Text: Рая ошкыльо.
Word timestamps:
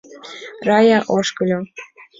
Рая 0.67 0.99
ошкыльо. 1.15 1.59